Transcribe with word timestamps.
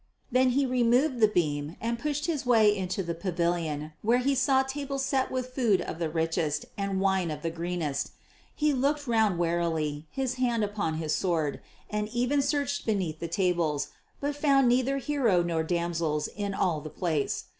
Then 0.31 0.49
he 0.57 0.65
removed 0.65 1.19
the 1.19 1.27
beam 1.27 1.75
and 1.79 1.99
pushed 1.99 2.25
his 2.25 2.43
way 2.43 2.75
into 2.75 3.03
the 3.03 3.13
pavilion, 3.13 3.93
where 4.01 4.17
he 4.17 4.33
saw 4.33 4.63
tables 4.63 5.05
set 5.05 5.29
with 5.29 5.53
food 5.53 5.79
of 5.79 5.99
the 5.99 6.09
richest 6.09 6.65
and 6.75 6.99
wine 6.99 7.29
of 7.29 7.43
the 7.43 7.51
greenest. 7.51 8.09
He 8.55 8.73
looked 8.73 9.05
round 9.05 9.37
warily, 9.37 10.07
his 10.09 10.37
hand 10.41 10.63
upon 10.63 10.95
his 10.95 11.13
sword, 11.13 11.59
and 11.87 12.09
even 12.09 12.41
searched 12.41 12.83
beneath 12.83 13.19
the 13.19 13.27
tables, 13.27 13.89
but 14.19 14.35
found 14.35 14.67
neither 14.67 14.97
hero 14.97 15.43
nor 15.43 15.61
damsels 15.61 16.27
in 16.29 16.55
all 16.55 16.81
the 16.81 16.89
place. 16.89 17.43